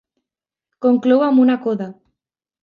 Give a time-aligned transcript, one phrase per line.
[0.85, 1.89] Conclou amb una coda.